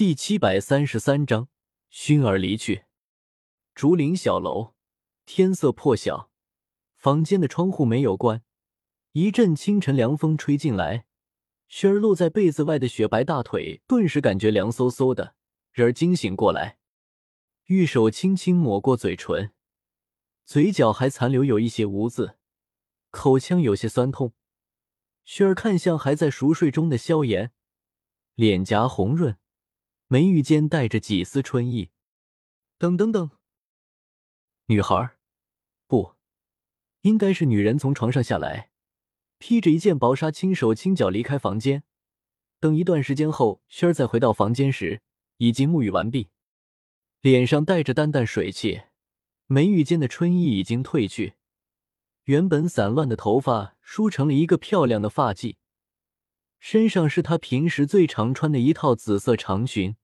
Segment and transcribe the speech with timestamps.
[0.00, 1.48] 第七百三十三章，
[1.90, 2.84] 熏儿离去。
[3.74, 4.72] 竹林小楼，
[5.26, 6.30] 天色破晓，
[6.96, 8.42] 房间的窗户没有关，
[9.12, 11.04] 一阵清晨凉风吹进来，
[11.68, 15.34] 熏儿露在被子外的雪白大腿顿时感觉凉飕飕的，
[15.70, 16.78] 人儿惊醒过来，
[17.66, 19.52] 玉手轻轻抹过嘴唇，
[20.46, 22.38] 嘴角还残留有一些污渍，
[23.10, 24.32] 口腔有些酸痛。
[25.26, 27.52] 熏儿看向还在熟睡中的萧炎，
[28.34, 29.36] 脸颊红润。
[30.12, 31.90] 眉宇间带着几丝春意。
[32.78, 33.30] 等等等，
[34.66, 35.16] 女孩
[35.86, 36.16] 不，
[37.02, 38.72] 应该是女人从床上下来，
[39.38, 41.84] 披着一件薄纱，轻手轻脚离开房间。
[42.58, 45.00] 等一段时间后，轩儿再回到房间时，
[45.36, 46.30] 已经沐浴完毕，
[47.20, 48.82] 脸上带着淡淡水气，
[49.46, 51.34] 眉宇间的春意已经褪去，
[52.24, 55.54] 原本散乱的头发梳成了一个漂亮的发髻。
[56.60, 59.96] 身上是她平时最常穿的一套紫色长裙，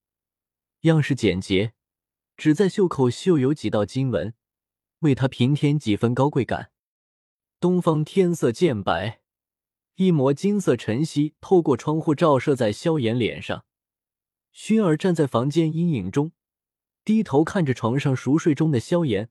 [0.81, 1.73] 样式简洁，
[2.35, 4.33] 只在袖口绣有几道金纹，
[4.99, 6.71] 为她平添几分高贵感。
[7.59, 9.21] 东方天色渐白，
[9.95, 13.63] 一抹金色晨曦透过窗户照射在萧炎脸上。
[14.51, 16.31] 薰儿站在房间阴影中，
[17.05, 19.29] 低头看着床上熟睡中的萧炎，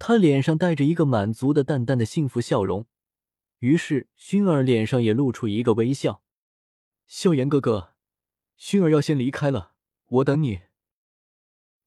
[0.00, 2.86] 他脸上带着一个满足的淡淡的幸福笑容。
[3.60, 6.23] 于是，薰儿脸上也露出一个微笑。
[7.06, 7.94] 萧炎哥哥，
[8.58, 9.72] 薰儿要先离开了，
[10.06, 10.62] 我等你。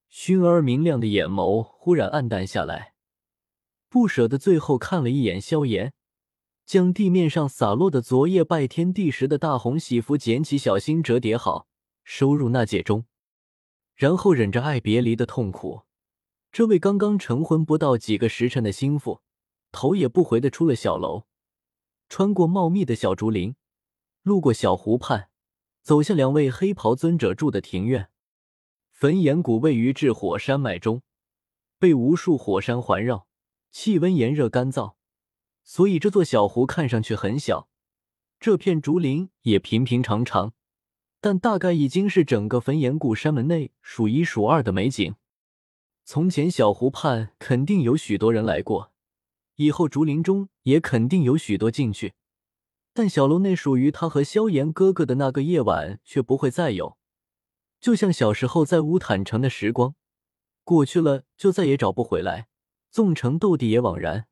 [0.09, 2.93] 薰儿明亮的眼眸忽然暗淡下来，
[3.89, 5.93] 不舍得最后看了一眼萧炎，
[6.65, 11.67] 将地面上洒落的昨夜拜天地时的大红喜服捡起，小心折叠好，
[12.03, 13.05] 收入纳戒中，
[13.95, 15.81] 然后忍着爱别离的痛苦，
[16.51, 19.21] 这位刚刚成婚不到几个时辰的心腹，
[19.71, 21.25] 头也不回的出了小楼，
[22.07, 23.55] 穿过茂密的小竹林。
[24.27, 25.29] 路过小湖畔，
[25.81, 28.09] 走向两位黑袍尊者住的庭院。
[28.91, 31.01] 焚炎谷位于炽火山脉中，
[31.79, 33.25] 被无数火山环绕，
[33.71, 34.95] 气温炎热干燥，
[35.63, 37.69] 所以这座小湖看上去很小。
[38.37, 40.51] 这片竹林也平平常常，
[41.21, 45.15] 但大概已经是整个焚炎谷山门内数一数二的美景。
[46.03, 48.91] 从前小湖畔肯定有许多人来过，
[49.55, 52.15] 以后竹林中也肯定有许多进去。
[52.97, 56.97] 但小楼内属于他和萧炎哥哥的那个夜晚却不会再有，
[57.79, 59.93] 就像小时候在乌坦城的时光，
[60.63, 62.47] 过去了就再也找不回来，
[62.89, 64.27] 纵成斗帝也枉然。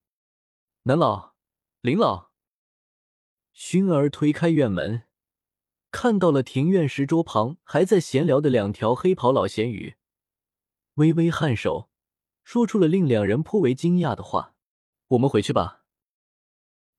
[0.85, 1.35] 南老，
[1.81, 2.31] 林老，
[3.55, 5.03] 薰儿推开院门，
[5.91, 9.93] 看到了庭院石桌旁还在闲聊的两条黑袍老咸鱼，
[10.95, 11.91] 微微颔首，
[12.43, 14.55] 说出了令两人颇为惊讶的话
[15.09, 15.83] ：“我们回去吧。”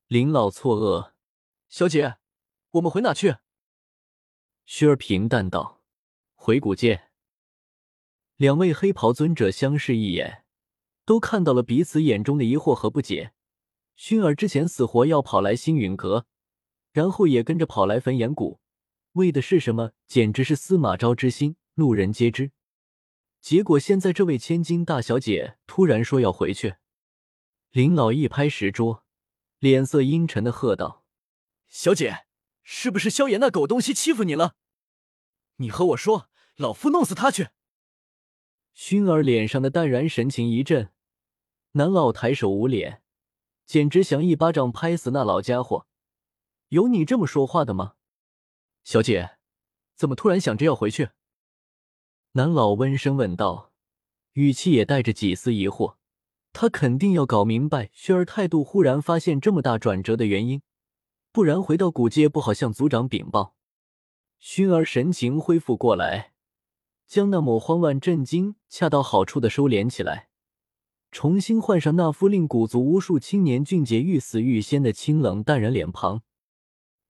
[0.06, 1.15] 林老错愕。
[1.68, 2.16] 小姐，
[2.70, 3.36] 我们回哪去？
[4.66, 5.82] 薰儿平淡道
[6.34, 7.08] ：“回古界。”
[8.36, 10.44] 两位黑袍尊者相视一眼，
[11.04, 13.32] 都看到了彼此眼中的疑惑和不解。
[13.96, 16.26] 薰儿之前死活要跑来星陨阁，
[16.92, 18.60] 然后也跟着跑来焚炎谷，
[19.12, 19.92] 为的是什么？
[20.06, 22.52] 简直是司马昭之心，路人皆知。
[23.40, 26.76] 结果现在这位千金大小姐突然说要回去，
[27.70, 29.04] 林老一拍石桌，
[29.58, 31.05] 脸色阴沉的喝道。
[31.68, 32.26] 小姐，
[32.62, 34.54] 是不是萧炎那狗东西欺负你了？
[35.56, 37.48] 你和我说，老夫弄死他去。
[38.74, 40.92] 薰儿脸上的淡然神情一震，
[41.72, 43.02] 南老抬手捂脸，
[43.64, 45.86] 简直想一巴掌拍死那老家伙。
[46.68, 47.94] 有你这么说话的吗？
[48.84, 49.38] 小姐，
[49.94, 51.10] 怎么突然想着要回去？
[52.32, 53.72] 南老温声问道，
[54.34, 55.96] 语气也带着几丝疑惑。
[56.52, 60.62] 他肯定要搞明白薰儿态度忽然发现这么大转折的原因。
[61.36, 63.56] 不然回到古界不好向族长禀报。
[64.40, 66.32] 薰儿神情恢复过来，
[67.06, 70.30] 将那抹慌乱、震惊恰到好处的收敛起来，
[71.10, 76.22] 重新换上那副令古族无数青年俊杰欲死欲仙的清冷淡然脸庞。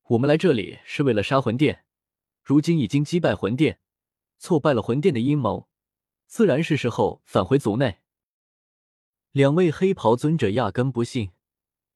[0.08, 1.84] 我们来这里是为了杀魂殿，
[2.42, 3.78] 如今已经击败魂殿，
[4.40, 5.68] 挫败了魂殿的阴谋，
[6.26, 7.98] 自然是时候返回族内。
[9.30, 11.30] 两位黑袍尊者压根不信，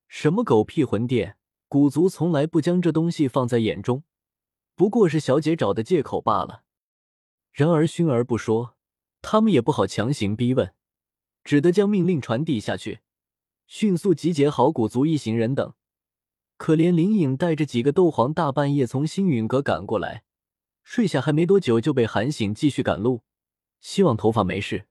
[0.06, 1.38] 什么狗屁魂殿！
[1.70, 4.02] 古族从来不将这东西放在眼中，
[4.75, 6.64] 不过是小姐找的借口罢了。
[7.52, 8.75] 然而熏儿不说，
[9.22, 10.75] 他们也不好强行逼问，
[11.44, 13.02] 只得将命令传递下去，
[13.69, 15.72] 迅速集结好古族一行人等。
[16.56, 20.25] 可怜林颖带着几个斗皇大半夜从星陨阁赶过来，
[20.82, 23.23] 睡下还没多久就被喊醒，继续赶路。
[23.81, 24.88] 希望头发没事。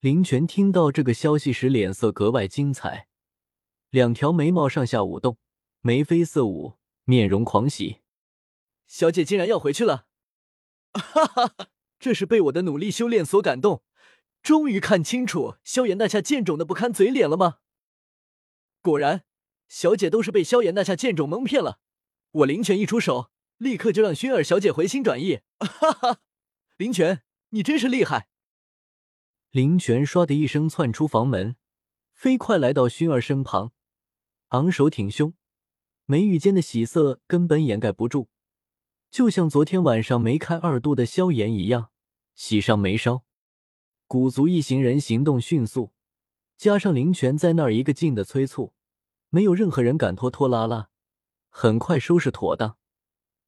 [0.00, 3.08] 林泉听到这个消息时，脸色格外精彩，
[3.88, 5.38] 两条眉毛上下舞动。
[5.86, 8.00] 眉飞色舞，面容狂喜，
[8.88, 10.08] 小姐竟然要回去了！
[10.92, 11.68] 哈哈哈，
[12.00, 13.84] 这是被我的努力修炼所感动，
[14.42, 17.58] 终于看清楚萧炎那下贱种的不堪嘴脸了吗？
[18.82, 19.26] 果然，
[19.68, 21.78] 小姐都是被萧炎那下贱种蒙骗了。
[22.32, 25.42] 我灵泉一出手，立刻就让薰儿小姐回心转意。
[25.62, 26.18] 哈哈，
[26.78, 28.28] 灵泉，你真是厉害！
[29.52, 31.54] 灵泉唰的一声窜出房门，
[32.12, 33.70] 飞快来到薰儿身旁，
[34.48, 35.32] 昂首挺胸，
[36.08, 38.28] 眉宇间的喜色根本掩盖不住，
[39.10, 41.90] 就像昨天晚上梅开二度的萧炎一样，
[42.36, 43.24] 喜上眉梢。
[44.06, 45.90] 古族一行人行动迅速，
[46.56, 48.72] 加上灵泉在那儿一个劲的催促，
[49.30, 50.90] 没有任何人敢拖拖拉拉。
[51.48, 52.78] 很快收拾妥当，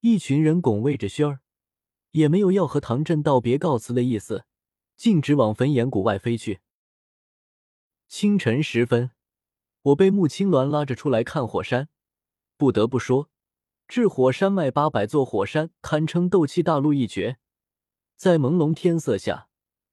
[0.01, 1.39] 一群人拱卫着轩儿，
[2.11, 4.47] 也没有要和唐振道别告辞的意思，
[4.97, 6.59] 径直往焚炎谷外飞去。
[8.09, 9.13] 清晨时分，
[9.83, 11.89] 我被穆青鸾拉着出来看火山。
[12.59, 13.31] 不得不说，
[13.87, 17.39] 至火山脉八百座火山堪称斗气大陆一绝，
[18.17, 19.49] 在朦胧天色下，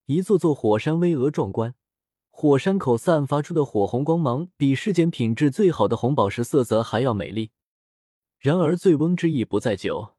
[0.08, 1.76] 一座座火山巍峨壮观，
[2.32, 7.52] 火山口散发出的火红光芒，比世间品质最好的红宝石色泽还要美丽。
[8.40, 10.16] 然而，醉翁之意不在酒，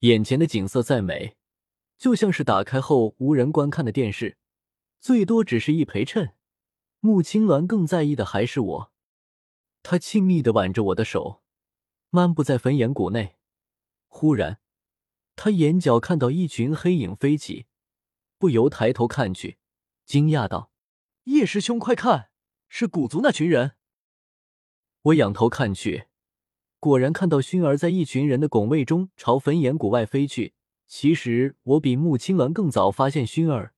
[0.00, 1.36] 眼前的景色再美，
[1.96, 4.38] 就像是打开后无人观看的电视，
[4.98, 6.34] 最多只是一陪衬。
[6.98, 8.92] 穆青鸾更在意的还是我，
[9.84, 11.42] 他亲密的挽着我的手，
[12.10, 13.36] 漫步在焚岩谷内。
[14.08, 14.58] 忽然，
[15.34, 17.66] 他眼角看到一群黑影飞起，
[18.38, 19.58] 不由抬头看去，
[20.04, 20.70] 惊讶道
[21.24, 22.30] ：“叶师兄，快看，
[22.68, 23.72] 是古族那群人！”
[25.02, 26.06] 我仰头看去。
[26.78, 30.54] 果然看到薰儿在一群人的拱卫中朝焚岩谷外飞去。
[30.86, 33.74] 其实我比穆青鸾更早发现薰儿，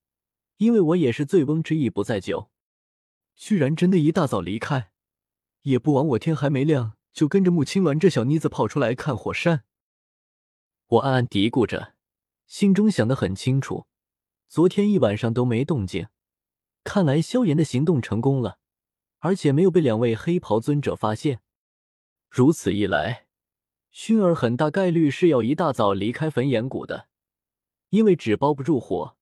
[0.59, 2.51] 因为我也是醉翁之意不在酒，
[3.35, 4.91] 居然真的一大早离开，
[5.63, 9.65] 也不枉我天还没亮就跟着穆青鸾这小妮子跑出来看火山。
[10.87, 11.95] 我暗暗嘀咕着，
[12.47, 13.87] 心中想得很清楚，
[14.49, 16.09] 昨天一晚上都没动静，
[16.85, 18.59] 看来萧炎的行动成功了，
[19.19, 21.41] 而且没有被两位黑袍尊者发现。
[22.31, 23.27] 如此一来，
[23.93, 27.09] 薰儿很大概率是要一大早离开焚炎谷的，
[27.91, 29.17] 因为纸包不住火。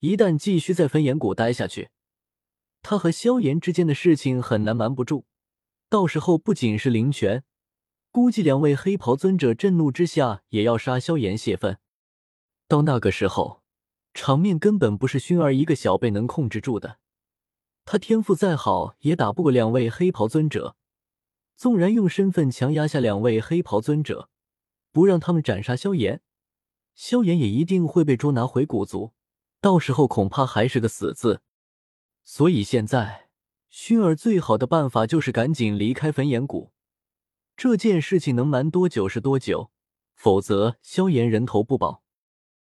[0.00, 1.90] 一旦继续在焚炎谷待下去，
[2.82, 5.26] 他和萧炎之间的事情很难瞒不住。
[5.96, 7.42] 到时候不仅是灵泉，
[8.12, 11.78] 估计两位黑袍尊者震怒之下也要杀萧炎泄愤。
[12.68, 13.62] 到那个时候，
[14.12, 16.98] 场面根本不是薰儿一个小辈能控制住的。
[17.86, 20.76] 他天赋再好，也打不过两位黑袍尊者。
[21.56, 24.28] 纵然用身份强压下两位黑袍尊者，
[24.92, 26.20] 不让他们斩杀萧炎，
[26.94, 29.14] 萧炎也一定会被捉拿回古族，
[29.62, 31.40] 到时候恐怕还是个死字。
[32.22, 33.25] 所以现在，
[33.78, 36.72] 熏儿最好的办法就是赶紧离开焚炎谷。
[37.58, 39.70] 这件事情能瞒多久是多久，
[40.14, 42.02] 否则萧炎人头不保。